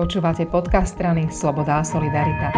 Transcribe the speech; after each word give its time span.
Počúvate 0.00 0.48
podcast 0.48 0.96
strany 0.96 1.28
Sloboda 1.28 1.76
a 1.76 1.84
Solidarita. 1.84 2.48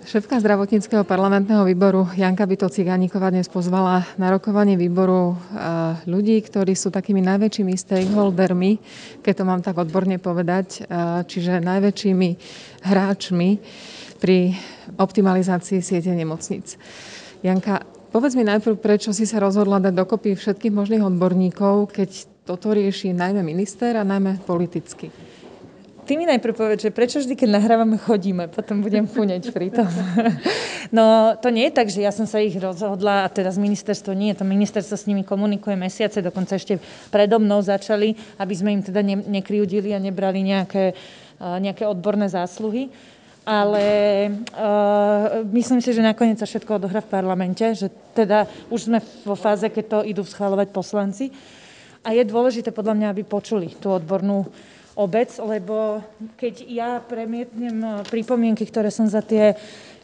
Šéfka 0.00 0.40
zdravotníckého 0.40 1.04
parlamentného 1.04 1.60
výboru 1.68 2.08
Janka 2.16 2.48
Byto 2.48 2.72
Cigániková 2.72 3.28
dnes 3.28 3.52
pozvala 3.52 4.08
na 4.16 4.32
rokovanie 4.32 4.80
výboru 4.80 5.36
eh, 5.36 6.00
ľudí, 6.08 6.40
ktorí 6.48 6.72
sú 6.72 6.88
takými 6.88 7.20
najväčšími 7.20 7.76
stakeholdermi, 7.76 8.80
keď 9.20 9.34
to 9.36 9.44
mám 9.44 9.60
tak 9.60 9.76
odborne 9.76 10.16
povedať, 10.16 10.80
eh, 10.80 11.28
čiže 11.28 11.60
najväčšími 11.60 12.28
hráčmi 12.88 13.50
pri 14.16 14.56
optimalizácii 14.96 15.84
siete 15.84 16.08
nemocnic. 16.08 16.80
Janka, 17.44 17.84
povedz 18.08 18.32
mi 18.32 18.48
najprv, 18.48 18.80
prečo 18.80 19.12
si 19.12 19.28
sa 19.28 19.44
rozhodla 19.44 19.76
dať 19.76 19.92
dokopy 19.92 20.32
všetkých 20.40 20.72
možných 20.72 21.04
odborníkov, 21.04 21.92
keď 21.92 22.31
toto 22.42 22.74
rieši 22.74 23.14
najmä 23.14 23.42
minister 23.42 23.96
a 23.96 24.04
najmä 24.04 24.42
politicky. 24.46 25.10
Ty 26.02 26.18
mi 26.18 26.26
najprv 26.26 26.58
povedz, 26.58 26.82
že 26.82 26.90
prečo 26.90 27.22
vždy, 27.22 27.38
keď 27.38 27.48
nahrávame, 27.62 27.94
chodíme, 27.94 28.50
potom 28.50 28.82
budem 28.82 29.06
puneť 29.06 29.54
pri 29.54 29.70
tom. 29.70 29.86
No, 30.92 31.32
to 31.40 31.48
nie 31.48 31.72
je 31.72 31.78
tak, 31.78 31.88
že 31.88 32.04
ja 32.04 32.12
som 32.12 32.28
sa 32.28 32.36
ich 32.36 32.52
rozhodla 32.52 33.24
a 33.24 33.32
teraz 33.32 33.56
ministerstvo 33.56 34.12
nie, 34.12 34.36
to 34.36 34.44
ministerstvo 34.44 34.92
s 35.00 35.08
nimi 35.08 35.24
komunikuje 35.24 35.72
mesiace, 35.72 36.20
dokonca 36.20 36.60
ešte 36.60 36.76
predo 37.08 37.40
mnou 37.40 37.64
začali, 37.64 38.12
aby 38.36 38.52
sme 38.52 38.76
im 38.76 38.82
teda 38.84 39.00
ne, 39.00 39.16
nekryudili 39.16 39.96
a 39.96 40.02
nebrali 40.02 40.44
nejaké, 40.44 40.92
nejaké 41.40 41.88
odborné 41.88 42.28
zásluhy. 42.28 42.92
Ale 43.48 43.84
uh, 44.52 45.40
myslím 45.48 45.80
si, 45.80 45.96
že 45.96 46.04
nakoniec 46.04 46.36
sa 46.36 46.44
všetko 46.44 46.76
odohrá 46.76 47.00
v 47.00 47.08
parlamente, 47.08 47.64
že 47.72 47.88
teda 48.12 48.44
už 48.68 48.92
sme 48.92 48.98
vo 49.24 49.32
fáze, 49.32 49.64
keď 49.72 49.84
to 49.88 49.98
idú 50.04 50.28
schváľovať 50.28 50.68
poslanci. 50.76 51.32
A 52.02 52.14
je 52.18 52.26
dôležité 52.26 52.74
podľa 52.74 52.98
mňa, 52.98 53.06
aby 53.14 53.22
počuli 53.22 53.70
tú 53.78 53.94
odbornú 53.94 54.50
obec, 54.98 55.30
lebo 55.38 56.02
keď 56.36 56.54
ja 56.68 56.90
premietnem 57.00 57.78
eh, 57.80 57.92
pripomienky, 58.04 58.66
ktoré 58.66 58.90
som 58.92 59.08
za 59.08 59.22
tie 59.24 59.56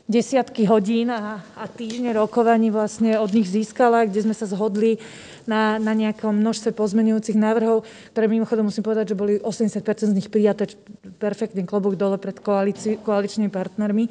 desiatky 0.09 0.65
hodín 0.65 1.13
a, 1.13 1.45
a 1.53 1.69
týždne 1.69 2.17
rokovaní 2.17 2.73
vlastne 2.73 3.21
od 3.21 3.29
nich 3.29 3.45
získala, 3.45 4.09
kde 4.09 4.25
sme 4.25 4.33
sa 4.33 4.49
zhodli 4.49 4.97
na, 5.45 5.77
na 5.77 5.93
nejakom 5.93 6.33
množstve 6.33 6.73
pozmenujúcich 6.73 7.37
návrhov, 7.37 7.85
ktoré 8.17 8.25
mimochodom 8.25 8.73
musím 8.73 8.89
povedať, 8.89 9.13
že 9.13 9.21
boli 9.21 9.37
80% 9.37 9.85
z 10.09 10.17
nich 10.17 10.33
prijaté 10.33 10.73
perfektný 11.21 11.69
klobúk 11.69 12.01
dole 12.01 12.17
pred 12.17 12.41
koalici, 12.41 12.97
koaličnými 13.05 13.53
partnermi. 13.53 14.09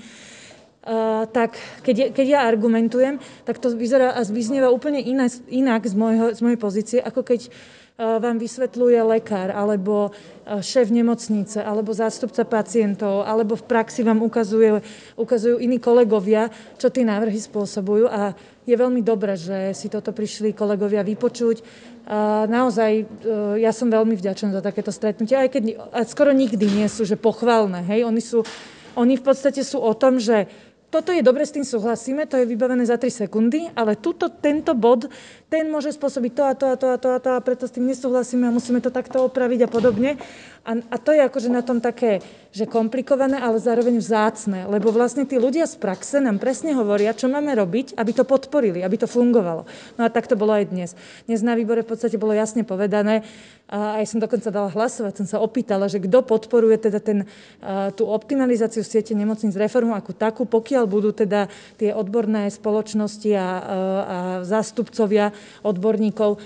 Uh, 0.87 1.27
tak 1.27 1.59
keď, 1.83 2.15
keď 2.15 2.25
ja 2.31 2.39
argumentujem, 2.47 3.19
tak 3.43 3.59
to 3.59 3.75
vyzerá 3.75 4.15
a 4.15 4.23
vyznieva 4.23 4.71
úplne 4.71 5.03
inak, 5.03 5.35
inak 5.51 5.83
z, 5.83 5.95
môjho, 5.99 6.31
z 6.31 6.39
mojej 6.39 6.59
pozície, 6.59 6.99
ako 7.03 7.27
keď 7.27 7.51
vám 7.97 8.37
vysvetľuje 8.37 9.01
lekár, 9.09 9.49
alebo 9.49 10.13
šéf 10.45 10.93
nemocnice, 10.93 11.65
alebo 11.65 11.97
zástupca 11.97 12.45
pacientov, 12.45 13.25
alebo 13.25 13.57
v 13.57 13.65
praxi 13.65 14.05
vám 14.05 14.21
ukazuje, 14.21 14.85
ukazujú 15.17 15.57
iní 15.57 15.81
kolegovia, 15.81 16.53
čo 16.77 16.93
tie 16.93 17.01
návrhy 17.01 17.41
spôsobujú. 17.41 18.05
A 18.05 18.37
je 18.69 18.75
veľmi 18.77 19.01
dobré, 19.01 19.33
že 19.33 19.73
si 19.73 19.89
toto 19.89 20.13
prišli 20.13 20.53
kolegovia 20.53 21.01
vypočuť. 21.01 21.65
Naozaj, 22.45 22.91
ja 23.57 23.73
som 23.73 23.89
veľmi 23.89 24.13
vďačná 24.13 24.53
za 24.53 24.61
takéto 24.61 24.93
stretnutie, 24.93 25.33
aj 25.33 25.57
keď 25.57 25.63
skoro 26.05 26.29
nikdy 26.37 26.69
nie 26.69 26.85
sú, 26.85 27.01
že 27.01 27.17
pochválne. 27.17 27.81
Hej? 27.81 28.05
Oni, 28.05 28.21
sú, 28.21 28.45
oni 28.93 29.17
v 29.17 29.25
podstate 29.25 29.65
sú 29.65 29.81
o 29.81 29.97
tom, 29.97 30.21
že 30.21 30.45
toto 30.87 31.11
je 31.11 31.19
dobre, 31.19 31.43
s 31.43 31.51
tým 31.51 31.67
súhlasíme, 31.67 32.31
to 32.31 32.39
je 32.39 32.47
vybavené 32.47 32.87
za 32.87 32.95
3 32.95 33.27
sekundy, 33.27 33.67
ale 33.75 33.99
tuto, 33.99 34.31
tento 34.31 34.71
bod, 34.71 35.11
ten 35.51 35.67
môže 35.67 35.91
spôsobiť 35.91 36.31
to 36.31 36.43
a 36.47 36.53
to 36.55 36.65
a 36.71 36.75
to 36.79 36.87
a 36.87 36.97
to 36.97 37.07
a 37.11 37.19
to 37.19 37.29
a 37.35 37.39
preto 37.43 37.67
s 37.67 37.75
tým 37.75 37.91
nesúhlasíme 37.91 38.47
a 38.47 38.55
musíme 38.55 38.79
to 38.79 38.87
takto 38.87 39.19
opraviť 39.27 39.67
a 39.67 39.69
podobne. 39.71 40.15
A, 40.67 40.75
a 40.91 40.97
to 40.99 41.15
je 41.15 41.23
akože 41.23 41.47
na 41.47 41.63
tom 41.63 41.79
také, 41.79 42.19
že 42.51 42.67
komplikované, 42.67 43.39
ale 43.39 43.55
zároveň 43.55 44.03
vzácne, 44.03 44.67
lebo 44.67 44.91
vlastne 44.91 45.23
tí 45.23 45.39
ľudia 45.39 45.63
z 45.63 45.79
praxe 45.79 46.19
nám 46.19 46.43
presne 46.43 46.75
hovoria, 46.75 47.15
čo 47.15 47.31
máme 47.31 47.55
robiť, 47.55 47.95
aby 47.95 48.11
to 48.11 48.27
podporili, 48.27 48.83
aby 48.83 48.99
to 48.99 49.07
fungovalo. 49.07 49.63
No 49.95 50.01
a 50.03 50.11
tak 50.11 50.27
to 50.27 50.35
bolo 50.35 50.51
aj 50.51 50.67
dnes. 50.67 50.91
Dnes 51.23 51.39
na 51.39 51.55
výbore 51.55 51.87
v 51.87 51.95
podstate 51.95 52.19
bolo 52.19 52.35
jasne 52.35 52.67
povedané, 52.67 53.23
a 53.67 53.99
aj 53.99 54.15
som 54.15 54.23
dokonca 54.23 54.47
dala 54.47 54.71
hlasovať, 54.71 55.13
som 55.19 55.27
sa 55.27 55.43
opýtala, 55.43 55.91
že 55.91 55.99
kto 55.99 56.23
podporuje 56.23 56.79
teda 56.79 57.03
ten, 57.03 57.27
tú 57.99 58.07
optimalizáciu 58.07 58.79
siete 58.79 59.11
nemocníc 59.11 59.59
reformu 59.59 59.91
ako 59.91 60.15
takú, 60.15 60.47
pokiaľ 60.47 60.87
budú 60.87 61.11
teda 61.11 61.51
tie 61.75 61.91
odborné 61.91 62.47
spoločnosti 62.47 63.27
a, 63.35 63.43
a 63.43 64.17
zástupcovia 64.47 65.35
odborníkov 65.67 66.39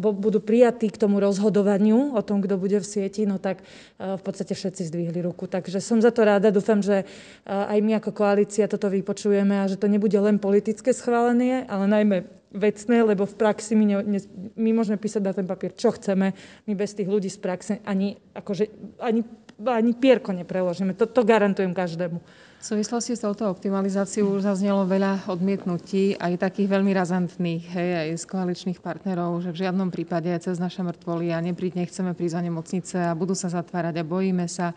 budú 0.00 0.40
prijatí 0.40 0.88
k 0.88 0.96
tomu 0.96 1.20
rozhodovaniu 1.20 2.16
o 2.16 2.20
tom, 2.24 2.40
kto 2.40 2.56
bude 2.56 2.80
v 2.80 2.88
sieti, 2.88 3.28
no 3.28 3.36
tak 3.46 3.62
v 3.98 4.22
podstate 4.26 4.58
všetci 4.58 4.90
zdvihli 4.90 5.22
ruku. 5.22 5.46
Takže 5.46 5.78
som 5.78 6.02
za 6.02 6.10
to 6.10 6.26
ráda, 6.26 6.50
dúfam, 6.50 6.82
že 6.82 7.06
aj 7.46 7.78
my 7.78 8.02
ako 8.02 8.10
koalícia 8.10 8.66
toto 8.66 8.90
vypočujeme 8.90 9.62
a 9.62 9.70
že 9.70 9.78
to 9.78 9.86
nebude 9.86 10.18
len 10.18 10.42
politické 10.42 10.90
schválenie, 10.90 11.62
ale 11.70 11.86
najmä 11.86 12.26
vecné, 12.56 13.04
lebo 13.04 13.28
v 13.28 13.36
praxi 13.36 13.76
my, 13.76 13.84
ne, 14.02 14.20
my 14.56 14.70
môžeme 14.72 14.96
písať 14.96 15.22
na 15.22 15.32
ten 15.36 15.46
papier, 15.46 15.76
čo 15.76 15.92
chceme. 15.92 16.32
My 16.66 16.72
bez 16.72 16.96
tých 16.96 17.06
ľudí 17.06 17.28
z 17.28 17.38
praxe 17.38 17.72
ani, 17.84 18.16
akože, 18.32 18.96
ani, 18.98 19.22
ani 19.62 19.92
pierko 19.94 20.32
nepreložíme. 20.32 20.96
To, 20.96 21.04
to 21.06 21.22
garantujem 21.22 21.76
každému. 21.76 22.18
V 22.56 22.64
súvislosti 22.64 23.14
s 23.14 23.22
touto 23.22 23.46
optimalizáciou 23.46 24.32
už 24.32 24.48
zaznelo 24.48 24.88
veľa 24.88 25.28
odmietnutí, 25.28 26.16
aj 26.16 26.40
takých 26.40 26.72
veľmi 26.72 26.90
razantných, 26.96 27.62
hej, 27.62 27.90
aj 27.94 28.08
z 28.16 28.24
koaličných 28.26 28.80
partnerov, 28.80 29.44
že 29.44 29.52
v 29.52 29.60
žiadnom 29.68 29.92
prípade 29.92 30.32
cez 30.40 30.56
naše 30.56 30.80
mŕtvoly 30.80 31.30
a 31.30 31.38
nepríď, 31.38 31.78
nechceme 31.78 32.16
prísť 32.16 32.34
za 32.34 32.42
nemocnice 32.42 32.96
a 33.06 33.14
budú 33.14 33.36
sa 33.36 33.52
zatvárať 33.52 34.00
a 34.00 34.08
bojíme 34.08 34.48
sa. 34.48 34.72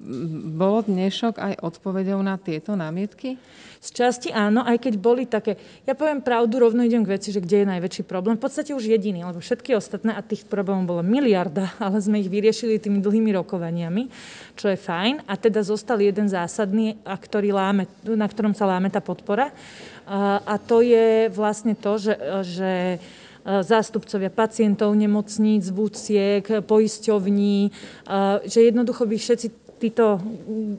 Bol 0.00 0.80
dnešok 0.88 1.36
aj 1.36 1.54
odpovedou 1.60 2.24
na 2.24 2.40
tieto 2.40 2.72
námietky? 2.72 3.36
Z 3.84 3.88
časti 3.92 4.28
áno, 4.32 4.64
aj 4.64 4.80
keď 4.80 4.94
boli 4.96 5.28
také, 5.28 5.60
ja 5.84 5.92
poviem 5.92 6.24
pravdu, 6.24 6.56
rovno 6.56 6.80
idem 6.80 7.04
k 7.04 7.20
veci, 7.20 7.28
že 7.28 7.44
kde 7.44 7.64
je 7.64 7.72
najväčší 7.76 8.08
problém. 8.08 8.40
V 8.40 8.48
podstate 8.48 8.72
už 8.72 8.88
jediný, 8.88 9.28
lebo 9.28 9.44
všetky 9.44 9.76
ostatné, 9.76 10.16
a 10.16 10.24
tých 10.24 10.48
problémov 10.48 10.88
bola 10.88 11.04
miliarda, 11.04 11.76
ale 11.84 12.00
sme 12.00 12.16
ich 12.16 12.32
vyriešili 12.32 12.80
tými 12.80 13.04
dlhými 13.04 13.28
rokovaniami, 13.44 14.08
čo 14.56 14.72
je 14.72 14.80
fajn. 14.80 15.28
A 15.28 15.36
teda 15.36 15.60
zostal 15.60 16.00
jeden 16.00 16.32
zásadný, 16.32 16.96
a 17.04 17.20
ktorý 17.20 17.52
láme, 17.52 17.84
na 18.04 18.24
ktorom 18.24 18.56
sa 18.56 18.64
láme 18.64 18.88
tá 18.88 19.04
podpora. 19.04 19.52
A, 20.08 20.56
to 20.64 20.80
je 20.80 21.28
vlastne 21.28 21.76
to, 21.76 22.00
že, 22.00 22.14
že 22.42 22.72
zástupcovia 23.44 24.32
pacientov, 24.32 24.96
nemocníc, 24.96 25.68
vúciek, 25.72 26.64
poisťovní, 26.64 27.58
že 28.44 28.60
jednoducho 28.64 29.04
by 29.04 29.16
všetci 29.16 29.69
títo 29.80 30.20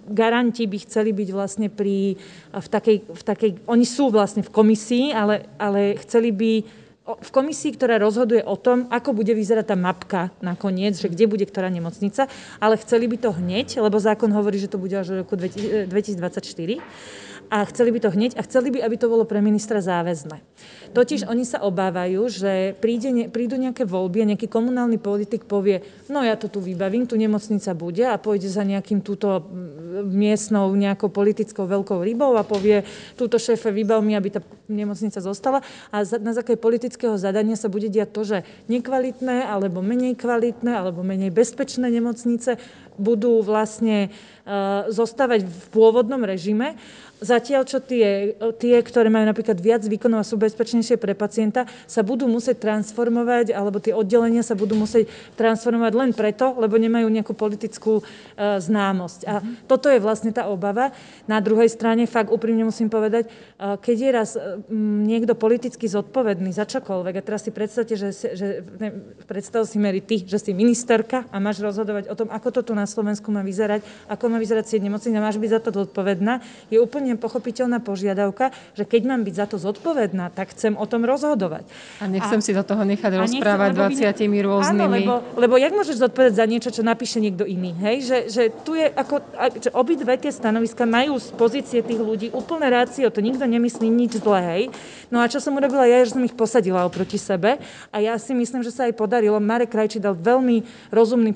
garanti 0.05 0.69
by 0.69 0.77
chceli 0.85 1.11
byť 1.11 1.29
vlastne 1.33 1.67
pri, 1.73 2.13
v, 2.53 2.67
takej, 2.69 2.97
v 3.09 3.23
takej, 3.25 3.51
oni 3.65 3.85
sú 3.85 4.13
vlastne 4.13 4.45
v 4.45 4.53
komisii, 4.53 5.09
ale, 5.09 5.49
ale 5.57 5.97
chceli 6.05 6.29
by 6.29 6.51
v 7.01 7.29
komisii, 7.33 7.73
ktorá 7.75 7.97
rozhoduje 7.97 8.45
o 8.45 8.53
tom, 8.53 8.85
ako 8.93 9.17
bude 9.17 9.33
vyzerať 9.33 9.73
tá 9.73 9.75
mapka 9.75 10.29
nakoniec, 10.39 10.93
že 10.93 11.09
kde 11.09 11.25
bude 11.25 11.49
ktorá 11.49 11.67
nemocnica, 11.67 12.29
ale 12.61 12.77
chceli 12.77 13.09
by 13.09 13.17
to 13.17 13.33
hneď, 13.33 13.81
lebo 13.81 13.97
zákon 13.97 14.29
hovorí, 14.29 14.61
že 14.61 14.69
to 14.69 14.77
bude 14.77 14.93
až 14.93 15.09
v 15.09 15.25
roku 15.25 15.33
2024 15.33 15.89
a 17.51 17.67
chceli 17.67 17.91
by 17.91 17.99
to 17.99 18.15
hneď 18.15 18.39
a 18.39 18.47
chceli 18.47 18.71
by, 18.71 18.79
aby 18.79 18.95
to 18.95 19.11
bolo 19.11 19.27
pre 19.27 19.43
ministra 19.43 19.83
záväzné. 19.83 20.39
Totiž 20.95 21.27
oni 21.27 21.43
sa 21.43 21.59
obávajú, 21.67 22.31
že 22.31 22.71
príde, 22.79 23.27
prídu 23.27 23.59
nejaké 23.59 23.83
voľby 23.83 24.23
a 24.23 24.29
nejaký 24.31 24.47
komunálny 24.47 24.95
politik 24.95 25.43
povie, 25.43 25.83
no 26.07 26.23
ja 26.23 26.39
to 26.39 26.47
tu 26.47 26.63
vybavím, 26.63 27.03
tu 27.03 27.19
nemocnica 27.19 27.75
bude 27.75 28.07
a 28.07 28.15
pôjde 28.15 28.47
za 28.47 28.63
nejakým 28.63 29.03
túto 29.03 29.51
miestnou 30.07 30.71
nejakou 30.71 31.11
politickou 31.11 31.67
veľkou 31.67 31.99
rybou 31.99 32.39
a 32.39 32.47
povie, 32.47 32.87
túto 33.19 33.35
šéfe 33.35 33.67
vybav 33.67 33.99
mi, 33.99 34.15
aby 34.15 34.31
tá 34.31 34.39
nemocnica 34.71 35.19
zostala 35.19 35.59
a 35.91 36.07
na 36.23 36.31
základe 36.31 36.63
politického 36.63 37.19
zadania 37.19 37.59
sa 37.59 37.67
bude 37.67 37.91
diať 37.91 38.09
to, 38.15 38.21
že 38.23 38.37
nekvalitné 38.71 39.43
alebo 39.43 39.83
menej 39.83 40.15
kvalitné 40.15 40.71
alebo 40.71 41.03
menej 41.03 41.35
bezpečné 41.35 41.91
nemocnice 41.91 42.55
budú 42.95 43.43
vlastne 43.43 44.11
zostávať 44.89 45.43
v 45.43 45.65
pôvodnom 45.75 46.23
režime 46.23 46.79
Zatiaľ, 47.21 47.69
čo 47.69 47.77
tie, 47.77 48.33
tie, 48.57 48.81
ktoré 48.81 49.05
majú 49.13 49.29
napríklad 49.29 49.53
viac 49.61 49.85
výkonov 49.85 50.25
a 50.25 50.25
sú 50.25 50.41
bezpečnejšie 50.41 50.97
pre 50.97 51.13
pacienta, 51.13 51.69
sa 51.85 52.01
budú 52.01 52.25
musieť 52.25 52.65
transformovať, 52.65 53.53
alebo 53.53 53.77
tie 53.77 53.93
oddelenia 53.93 54.41
sa 54.41 54.57
budú 54.57 54.73
musieť 54.73 55.05
transformovať 55.37 55.93
len 55.93 56.17
preto, 56.17 56.57
lebo 56.57 56.81
nemajú 56.81 57.05
nejakú 57.05 57.37
politickú 57.37 58.01
uh, 58.01 58.57
známosť. 58.57 59.19
A 59.29 59.37
toto 59.69 59.81
toto 59.81 59.89
je 59.89 59.97
vlastne 59.97 60.29
tá 60.29 60.45
obava. 60.45 60.93
Na 61.25 61.41
druhej 61.41 61.65
strane, 61.65 62.05
fakt 62.05 62.29
úprimne 62.29 62.69
musím 62.69 62.85
povedať, 62.85 63.33
keď 63.57 63.97
je 63.97 64.09
raz 64.13 64.29
niekto 65.09 65.33
politicky 65.33 65.89
zodpovedný 65.89 66.53
za 66.53 66.69
čokoľvek, 66.69 67.17
a 67.17 67.25
teraz 67.25 67.49
si 67.49 67.49
predstavte, 67.49 67.97
že, 67.97 68.13
že 68.13 68.61
ne, 68.77 68.93
predstav 69.25 69.65
si 69.65 69.81
Mary 69.81 70.05
ty, 70.05 70.21
že 70.21 70.37
si 70.37 70.53
ministerka 70.53 71.25
a 71.33 71.41
máš 71.41 71.65
rozhodovať 71.65 72.13
o 72.13 72.15
tom, 72.17 72.29
ako 72.29 72.61
to 72.61 72.61
tu 72.69 72.73
na 72.77 72.85
Slovensku 72.85 73.33
má 73.33 73.41
vyzerať, 73.41 73.81
ako 74.05 74.30
má 74.31 74.39
vyzerať 74.39 74.65
sieť 74.71 74.81
nemocníc 74.87 75.13
a 75.13 75.21
máš 75.21 75.37
byť 75.37 75.51
za 75.51 75.59
to 75.59 75.69
zodpovedná, 75.83 76.39
je 76.71 76.79
úplne 76.79 77.19
pochopiteľná 77.19 77.83
požiadavka, 77.83 78.55
že 78.73 78.87
keď 78.87 79.01
mám 79.11 79.21
byť 79.27 79.35
za 79.35 79.45
to 79.51 79.57
zodpovedná, 79.59 80.31
tak 80.31 80.55
chcem 80.55 80.73
o 80.79 80.85
tom 80.87 81.03
rozhodovať. 81.03 81.67
A 81.99 82.07
nechcem 82.07 82.39
a, 82.39 82.43
si 82.43 82.51
do 82.55 82.63
toho 82.63 82.81
nechať 82.87 83.11
rozprávať 83.19 83.69
20 83.75 84.47
rôznymi... 84.47 84.79
Áno, 84.79 84.85
lebo, 84.87 85.13
lebo 85.35 85.55
jak 85.59 85.73
môžeš 85.75 85.99
zodpovedať 85.99 86.33
za 86.39 86.45
niečo, 86.47 86.69
čo 86.71 86.81
napíše 86.81 87.19
niekto 87.19 87.43
iný, 87.43 87.75
hej? 87.83 88.07
Že, 88.07 88.17
že 88.31 88.43
tu 88.63 88.73
je 88.79 88.87
ako, 88.87 89.15
že 89.59 89.69
obidve 89.75 90.15
tie 90.15 90.31
stanoviska 90.31 90.87
majú 90.87 91.19
z 91.19 91.29
pozície 91.35 91.79
tých 91.83 91.99
ľudí 91.99 92.31
úplné 92.31 92.71
rácio, 92.71 93.11
to 93.11 93.19
nikto 93.19 93.43
nemyslí 93.43 93.87
nič 93.91 94.23
zlé, 94.23 94.41
hej? 94.55 94.63
No 95.11 95.19
a 95.19 95.27
čo 95.27 95.43
som 95.43 95.57
urobila 95.59 95.83
ja, 95.83 96.07
že 96.07 96.15
som 96.15 96.23
ich 96.23 96.35
posadila 96.37 96.87
oproti 96.87 97.19
sebe 97.19 97.59
a 97.91 97.97
ja 97.99 98.15
si 98.15 98.31
myslím, 98.31 98.63
že 98.63 98.71
sa 98.71 98.87
aj 98.87 98.95
podarilo. 98.95 99.37
Marek 99.43 99.75
Krajčí 99.75 99.99
dal 99.99 100.15
veľmi 100.15 100.63
rozumný 100.93 101.35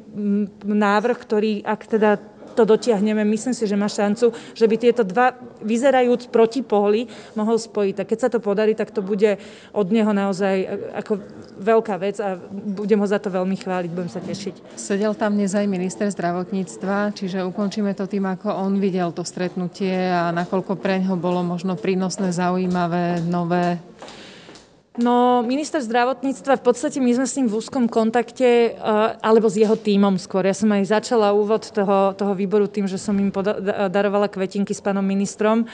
návrh, 0.64 1.18
ktorý, 1.20 1.52
ak 1.66 1.82
teda 1.88 2.35
to 2.56 2.63
dotiahneme, 2.63 3.28
myslím 3.28 3.52
si, 3.52 3.68
že 3.68 3.75
má 3.75 3.92
šancu, 3.92 4.31
že 4.56 4.66
by 4.66 4.75
tieto 4.80 5.04
dva 5.04 5.36
vyzerajúc 5.60 6.31
proti 6.31 6.63
pohli 6.63 7.12
mohol 7.36 7.60
spojiť. 7.60 7.96
A 8.00 8.07
keď 8.07 8.18
sa 8.18 8.30
to 8.31 8.40
podarí, 8.40 8.72
tak 8.74 8.96
to 8.96 9.04
bude 9.04 9.38
od 9.75 9.88
neho 9.92 10.16
naozaj 10.16 10.56
e, 10.63 10.68
ako 10.96 11.19
veľká 11.60 11.96
vec 12.00 12.18
a 12.24 12.40
budem 12.52 12.98
ho 13.04 13.07
za 13.07 13.19
to 13.19 13.28
veľmi 13.28 13.60
chváliť, 13.60 13.90
budem 13.92 14.12
sa 14.12 14.24
tešiť. 14.24 14.80
Sedel 14.80 15.12
tam 15.13 15.36
dnes 15.36 15.52
aj 15.52 15.68
minister 15.68 16.07
zdravotníctva, 16.07 17.12
čiže 17.12 17.44
ukončíme 17.44 17.92
to 17.92 18.07
tým, 18.07 18.24
ako 18.31 18.56
on 18.56 18.80
videl 18.80 19.12
to 19.12 19.28
stretnutie 19.28 19.94
a 19.94 20.31
nakoľko 20.31 20.80
preň 20.80 21.12
ho 21.12 21.16
bolo 21.19 21.44
možno 21.44 21.75
prínosné, 21.75 22.31
zaujímavé, 22.31 23.19
nové. 23.28 23.84
No, 24.96 25.44
minister 25.44 25.84
zdravotníctva, 25.84 26.56
v 26.56 26.64
podstate 26.64 27.04
my 27.04 27.12
sme 27.12 27.28
s 27.28 27.36
ním 27.36 27.52
v 27.52 27.60
úzkom 27.60 27.92
kontakte, 27.92 28.72
eh, 28.72 28.80
alebo 29.20 29.52
s 29.52 29.60
jeho 29.60 29.76
tímom 29.76 30.16
skôr. 30.16 30.48
Ja 30.48 30.56
som 30.56 30.72
aj 30.72 30.88
začala 30.88 31.36
úvod 31.36 31.68
toho, 31.68 32.16
toho 32.16 32.32
výboru 32.32 32.72
tým, 32.72 32.88
že 32.88 32.96
som 32.96 33.12
im 33.20 33.28
poda- 33.28 33.60
darovala 33.92 34.32
kvetinky 34.32 34.72
s 34.72 34.80
pánom 34.80 35.04
ministrom 35.04 35.68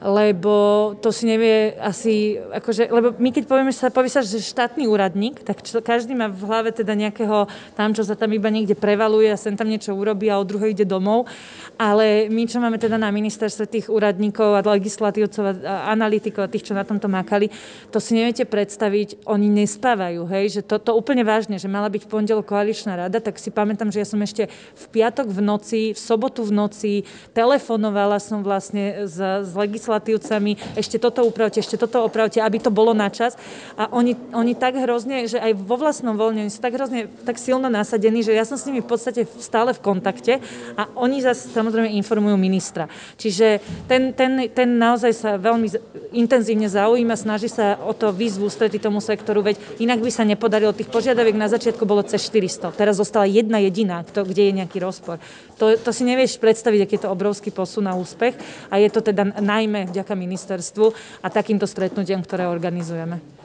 lebo 0.00 0.96
to 1.04 1.12
si 1.12 1.28
nevie 1.28 1.76
asi, 1.76 2.40
akože, 2.40 2.88
lebo 2.88 3.12
my 3.20 3.28
keď 3.36 3.44
povieme, 3.44 3.68
sa 3.68 3.92
povie 3.92 4.08
sa, 4.08 4.24
že 4.24 4.40
štátny 4.40 4.88
úradník, 4.88 5.44
tak 5.44 5.60
čo, 5.60 5.84
každý 5.84 6.16
má 6.16 6.32
v 6.32 6.40
hlave 6.48 6.72
teda 6.72 6.96
nejakého 6.96 7.44
tam, 7.76 7.92
čo 7.92 8.00
sa 8.08 8.16
tam 8.16 8.32
iba 8.32 8.48
niekde 8.48 8.72
prevaluje 8.72 9.28
a 9.28 9.36
sem 9.36 9.52
tam 9.52 9.68
niečo 9.68 9.92
urobí 9.92 10.32
a 10.32 10.40
od 10.40 10.48
druhého 10.48 10.72
ide 10.72 10.88
domov. 10.88 11.28
Ale 11.76 12.32
my, 12.32 12.48
čo 12.48 12.64
máme 12.64 12.80
teda 12.80 12.96
na 12.96 13.12
ministerstve 13.12 13.68
tých 13.68 13.86
úradníkov 13.92 14.56
a 14.56 14.64
legislatívcov 14.64 15.60
a 15.68 15.92
analytikov 15.92 16.48
a 16.48 16.52
tých, 16.52 16.64
čo 16.64 16.72
na 16.72 16.84
tomto 16.88 17.04
makali, 17.04 17.52
to 17.92 18.00
si 18.00 18.16
neviete 18.16 18.48
predstaviť, 18.48 19.28
oni 19.28 19.52
nespávajú, 19.52 20.24
hej, 20.32 20.60
že 20.60 20.62
to, 20.64 20.80
to 20.80 20.96
úplne 20.96 21.28
vážne, 21.28 21.60
že 21.60 21.68
mala 21.68 21.92
byť 21.92 22.08
pondelok 22.08 22.48
koaličná 22.48 22.96
rada, 22.96 23.20
tak 23.20 23.36
si 23.36 23.52
pamätám, 23.52 23.92
že 23.92 24.00
ja 24.00 24.08
som 24.08 24.20
ešte 24.24 24.48
v 24.48 24.84
piatok 24.96 25.28
v 25.28 25.40
noci, 25.44 25.80
v 25.92 26.00
sobotu 26.00 26.40
v 26.40 26.56
noci 26.56 26.92
telefonovala 27.36 28.16
som 28.16 28.40
vlastne 28.40 29.04
s, 29.04 29.20
s 29.20 29.52
legislatívcom 29.52 29.89
legislatívcami, 29.90 30.78
ešte 30.78 31.02
toto 31.02 31.26
upravte, 31.26 31.58
ešte 31.58 31.74
toto 31.74 32.06
opravte, 32.06 32.38
aby 32.38 32.62
to 32.62 32.70
bolo 32.70 32.94
na 32.94 33.10
čas. 33.10 33.34
A 33.74 33.90
oni, 33.90 34.14
oni 34.30 34.54
tak 34.54 34.78
hrozne, 34.78 35.26
že 35.26 35.42
aj 35.42 35.58
vo 35.58 35.74
vlastnom 35.74 36.14
voľne, 36.14 36.46
oni 36.46 36.52
sú 36.52 36.62
tak 36.62 36.78
hrozne, 36.78 37.10
tak 37.26 37.42
silno 37.42 37.66
nasadení, 37.66 38.22
že 38.22 38.36
ja 38.36 38.46
som 38.46 38.54
s 38.54 38.66
nimi 38.70 38.84
v 38.84 38.90
podstate 38.90 39.26
stále 39.42 39.74
v 39.74 39.82
kontakte 39.82 40.38
a 40.78 40.86
oni 40.94 41.18
zase 41.24 41.50
samozrejme 41.50 41.90
informujú 41.98 42.36
ministra. 42.38 42.86
Čiže 43.18 43.58
ten, 43.90 44.14
ten, 44.14 44.46
ten 44.54 44.68
naozaj 44.78 45.12
sa 45.16 45.30
veľmi 45.40 45.66
intenzívne 46.14 46.70
zaujíma, 46.70 47.18
snaží 47.18 47.50
sa 47.50 47.78
o 47.82 47.90
to 47.94 48.14
výzvu 48.14 48.46
strety 48.46 48.78
tomu 48.78 49.02
sektoru, 49.02 49.42
veď 49.42 49.58
inak 49.82 49.98
by 50.02 50.10
sa 50.10 50.22
nepodarilo. 50.22 50.74
Tých 50.74 50.90
požiadaviek 50.90 51.34
na 51.34 51.50
začiatku 51.50 51.82
bolo 51.86 52.06
cez 52.06 52.22
400, 52.30 52.74
teraz 52.74 52.98
zostala 52.98 53.26
jedna 53.26 53.58
jediná, 53.58 54.02
to, 54.06 54.22
kde 54.22 54.50
je 54.50 54.52
nejaký 54.62 54.78
rozpor. 54.82 55.22
To, 55.60 55.76
to 55.76 55.90
si 55.92 56.08
nevieš 56.08 56.40
predstaviť, 56.40 56.80
aký 56.84 56.94
je 56.96 57.04
to 57.04 57.12
obrovský 57.12 57.52
posun 57.52 57.84
na 57.86 57.94
úspech 57.96 58.32
a 58.72 58.80
je 58.80 58.88
to 58.88 59.00
teda 59.00 59.40
najmä 59.40 59.79
vďaka 59.88 60.12
ministerstvu 60.18 60.92
a 61.24 61.28
takýmto 61.30 61.64
stretnutiam, 61.64 62.20
ktoré 62.20 62.50
organizujeme. 62.50 63.39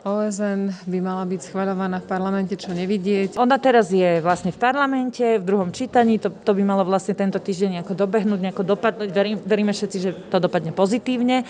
OSN 0.00 0.72
by 0.88 0.98
mala 1.04 1.28
byť 1.28 1.52
schváľovaná 1.52 2.00
v 2.00 2.08
parlamente, 2.08 2.56
čo 2.56 2.72
nevidieť. 2.72 3.36
Ona 3.36 3.60
teraz 3.60 3.92
je 3.92 4.24
vlastne 4.24 4.48
v 4.48 4.56
parlamente, 4.56 5.20
v 5.36 5.44
druhom 5.44 5.68
čítaní, 5.76 6.16
to, 6.16 6.32
to 6.32 6.56
by 6.56 6.64
malo 6.64 6.88
vlastne 6.88 7.12
tento 7.12 7.36
týždeň 7.36 7.80
nejako 7.80 7.92
dobehnúť, 8.00 8.40
nejako 8.40 8.64
dopadnúť. 8.64 9.12
Verím, 9.12 9.36
veríme 9.44 9.76
všetci, 9.76 9.98
že 10.00 10.10
to 10.32 10.40
dopadne 10.40 10.72
pozitívne. 10.72 11.44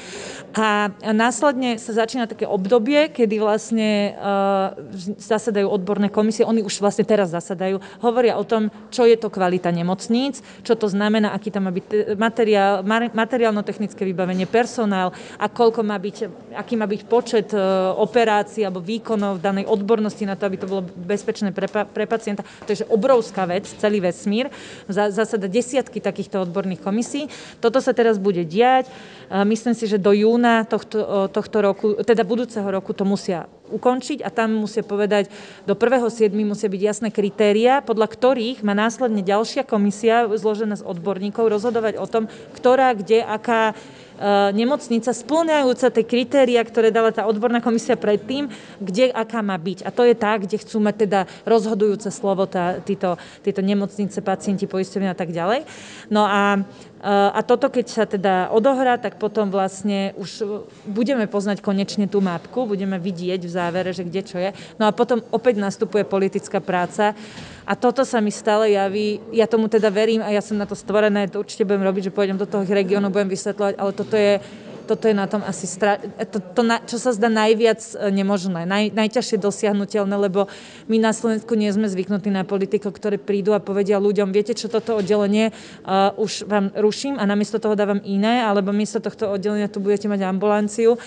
A 0.58 0.91
následne 1.14 1.79
sa 1.79 1.94
začína 1.94 2.26
také 2.26 2.43
obdobie, 2.43 3.14
kedy 3.14 3.38
vlastne 3.38 4.19
uh, 4.19 4.75
zasadajú 5.23 5.70
odborné 5.70 6.11
komisie, 6.11 6.43
oni 6.43 6.67
už 6.67 6.82
vlastne 6.82 7.06
teraz 7.06 7.31
zasadajú, 7.31 7.79
hovoria 8.03 8.35
o 8.35 8.43
tom, 8.43 8.75
čo 8.91 9.06
je 9.06 9.14
to 9.14 9.31
kvalita 9.31 9.70
nemocníc, 9.70 10.43
čo 10.67 10.75
to 10.75 10.91
znamená, 10.91 11.31
aký 11.38 11.55
tam 11.55 11.70
má 11.70 11.73
byť 11.73 12.19
materiál, 12.19 12.82
materiálno-technické 13.14 14.03
vybavenie, 14.03 14.50
personál 14.50 15.14
a 15.38 15.46
koľko 15.46 15.87
má 15.87 15.94
byť, 16.03 16.17
aký 16.58 16.75
má 16.75 16.91
byť 16.91 17.03
počet 17.06 17.55
uh, 17.55 17.94
operácií 17.94 18.39
operácií 18.40 18.64
alebo 18.64 18.81
výkonov 18.81 19.44
danej 19.44 19.69
odbornosti 19.69 20.25
na 20.25 20.32
to, 20.32 20.48
aby 20.48 20.56
to 20.56 20.64
bolo 20.64 20.82
bezpečné 20.82 21.52
pre, 21.52 21.69
pre 21.69 22.08
pacienta. 22.08 22.40
To 22.64 22.72
je 22.72 22.88
obrovská 22.88 23.44
vec, 23.44 23.69
celý 23.69 24.00
vesmír. 24.00 24.48
Zásada 24.88 25.44
desiatky 25.44 26.00
takýchto 26.00 26.48
odborných 26.48 26.81
komisí. 26.81 27.28
Toto 27.60 27.84
sa 27.84 27.92
teraz 27.92 28.16
bude 28.16 28.48
diať. 28.48 28.88
Myslím 29.44 29.76
si, 29.76 29.84
že 29.84 30.00
do 30.00 30.16
júna 30.16 30.64
tohto, 30.64 31.28
tohto 31.28 31.58
roku, 31.60 31.87
teda 32.00 32.25
budúceho 32.25 32.64
roku 32.64 32.96
to 32.96 33.04
musia 33.04 33.44
ukončiť 33.70 34.26
a 34.26 34.32
tam 34.34 34.66
musia 34.66 34.82
povedať, 34.82 35.31
do 35.62 35.78
1.7. 35.78 36.26
musia 36.43 36.66
byť 36.66 36.82
jasné 36.82 37.08
kritéria, 37.14 37.78
podľa 37.78 38.10
ktorých 38.10 38.66
má 38.66 38.75
následne 38.75 39.22
ďalšia 39.22 39.62
komisia 39.62 40.26
zložená 40.26 40.82
z 40.82 40.86
odborníkov 40.88 41.46
rozhodovať 41.46 41.94
o 42.02 42.06
tom, 42.10 42.26
ktorá, 42.50 42.98
kde, 42.98 43.22
aká 43.22 43.78
nemocnica 44.52 45.17
splňajúca 45.17 45.88
tie 45.88 46.05
kritéria, 46.05 46.61
ktoré 46.61 46.93
dala 46.93 47.08
tá 47.08 47.25
odborná 47.25 47.64
komisia 47.64 47.96
predtým, 47.96 48.52
kde 48.76 49.08
aká 49.11 49.40
má 49.40 49.56
byť. 49.56 49.88
A 49.88 49.90
to 49.90 50.05
je 50.05 50.12
tá, 50.12 50.37
kde 50.37 50.61
chcú 50.61 50.76
mať 50.84 51.08
teda 51.08 51.20
rozhodujúce 51.49 52.12
slovo 52.12 52.44
tá, 52.44 52.78
títo, 52.84 53.17
títo 53.40 53.64
nemocnice, 53.64 54.20
pacienti, 54.20 54.69
poistovne 54.69 55.08
a 55.08 55.17
tak 55.17 55.32
ďalej. 55.32 55.64
No 56.12 56.28
a 56.28 56.61
eh, 56.61 57.31
a 57.31 57.40
toto, 57.40 57.72
keď 57.72 57.87
sa 57.88 58.05
teda 58.05 58.52
odohrá, 58.52 59.00
tak 59.00 59.17
potom 59.17 59.49
vlastne 59.49 60.12
už 60.20 60.62
budeme 60.84 61.25
poznať 61.25 61.64
konečne 61.64 62.05
tú 62.05 62.20
mapku, 62.20 62.69
budeme 62.69 63.00
vidieť 63.00 63.40
v 63.40 63.50
závere, 63.50 63.90
že 63.96 64.05
kde 64.05 64.20
čo 64.20 64.37
je. 64.37 64.52
No 64.76 64.84
a 64.84 64.93
potom 64.93 65.25
opäť 65.32 65.56
nastupuje 65.56 66.05
politická 66.05 66.61
práca 66.61 67.17
a 67.70 67.78
toto 67.78 68.02
sa 68.02 68.19
mi 68.19 68.34
stále 68.34 68.75
javí, 68.75 69.22
ja 69.31 69.46
tomu 69.46 69.70
teda 69.70 69.94
verím 69.94 70.26
a 70.26 70.34
ja 70.34 70.43
som 70.43 70.58
na 70.58 70.67
to 70.67 70.75
stvorené, 70.75 71.31
to 71.31 71.38
určite 71.38 71.62
budem 71.62 71.87
robiť, 71.87 72.11
že 72.11 72.17
pôjdem 72.19 72.34
do 72.34 72.43
toho 72.43 72.67
regiónu, 72.67 73.14
budem 73.14 73.31
vysvetľovať, 73.31 73.75
ale 73.78 73.90
toto 73.94 74.19
je, 74.19 74.43
toto 74.90 75.06
je 75.06 75.14
na 75.14 75.31
tom 75.31 75.38
asi, 75.46 75.70
stra- 75.70 76.02
to, 76.02 76.43
to, 76.43 76.62
čo 76.67 76.99
sa 76.99 77.14
zdá 77.14 77.31
najviac 77.31 77.78
e, 77.94 78.11
nemožné, 78.11 78.67
naj, 78.67 78.90
najťažšie 78.90 79.38
dosiahnutelné, 79.38 80.19
lebo 80.19 80.50
my 80.90 80.99
na 80.99 81.14
Slovensku 81.14 81.55
nie 81.55 81.70
sme 81.70 81.87
zvyknutí 81.87 82.26
na 82.34 82.43
politikov, 82.43 82.90
ktorí 82.90 83.22
prídu 83.22 83.55
a 83.55 83.62
povedia 83.62 84.02
ľuďom, 84.02 84.34
viete 84.34 84.50
čo, 84.50 84.67
toto 84.67 84.99
oddelenie 84.99 85.55
uh, 85.86 86.10
už 86.19 86.50
vám 86.50 86.74
ruším 86.74 87.22
a 87.22 87.24
namiesto 87.29 87.62
toho 87.62 87.79
dávam 87.79 88.03
iné, 88.03 88.43
alebo 88.43 88.74
miesto 88.74 88.98
tohto 88.98 89.31
oddelenia 89.31 89.70
tu 89.70 89.79
budete 89.79 90.10
mať 90.10 90.27
ambulanciu. 90.27 90.98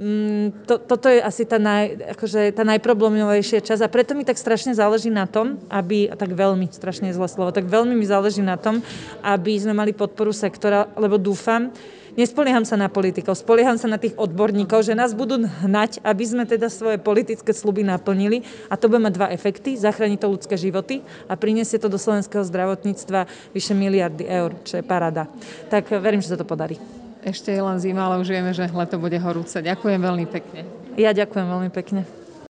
Mm, 0.00 0.64
to, 0.64 0.80
toto 0.80 1.12
je 1.12 1.20
asi 1.20 1.44
tá, 1.44 1.60
naj, 1.60 2.16
akože 2.16 2.56
tá 2.56 2.64
najproblémovejšia 2.64 3.60
časť 3.60 3.84
a 3.84 3.92
preto 3.92 4.16
mi 4.16 4.24
tak 4.24 4.40
strašne 4.40 4.72
záleží 4.72 5.12
na 5.12 5.28
tom, 5.28 5.60
aby, 5.68 6.08
tak 6.16 6.32
veľmi, 6.32 6.72
strašne 6.72 7.12
zlé 7.12 7.28
slovo, 7.28 7.52
tak 7.52 7.68
veľmi 7.68 7.92
mi 7.92 8.08
záleží 8.08 8.40
na 8.40 8.56
tom, 8.56 8.80
aby 9.20 9.60
sme 9.60 9.76
mali 9.76 9.92
podporu 9.92 10.32
sektora, 10.32 10.88
lebo 10.96 11.20
dúfam, 11.20 11.68
nespolieham 12.16 12.64
sa 12.64 12.80
na 12.80 12.88
politikov, 12.88 13.36
spolieham 13.36 13.76
sa 13.76 13.92
na 13.92 14.00
tých 14.00 14.16
odborníkov, 14.16 14.88
že 14.88 14.96
nás 14.96 15.12
budú 15.12 15.44
hnať, 15.44 16.00
aby 16.00 16.24
sme 16.24 16.48
teda 16.48 16.72
svoje 16.72 16.96
politické 16.96 17.52
sluby 17.52 17.84
naplnili 17.84 18.40
a 18.72 18.80
to 18.80 18.88
bude 18.88 19.04
mať 19.04 19.20
dva 19.20 19.28
efekty, 19.36 19.76
zachráni 19.76 20.16
to 20.16 20.32
ľudské 20.32 20.56
životy 20.56 21.04
a 21.28 21.36
priniesie 21.36 21.76
to 21.76 21.92
do 21.92 22.00
slovenského 22.00 22.40
zdravotníctva 22.40 23.52
vyše 23.52 23.76
miliardy 23.76 24.24
eur, 24.24 24.56
čo 24.64 24.80
je 24.80 24.84
parada. 24.84 25.28
Tak 25.68 25.92
verím, 26.00 26.24
že 26.24 26.32
sa 26.32 26.40
to 26.40 26.48
podarí. 26.48 26.99
Ešte 27.20 27.52
je 27.52 27.60
len 27.60 27.76
zima, 27.76 28.08
ale 28.08 28.20
už 28.20 28.32
vieme, 28.32 28.52
že 28.56 28.64
leto 28.72 28.96
bude 28.96 29.20
horúce. 29.20 29.60
Ďakujem 29.60 30.00
veľmi 30.00 30.26
pekne. 30.28 30.64
Ja 30.96 31.12
ďakujem 31.12 31.46
veľmi 31.46 31.70
pekne. 31.72 32.08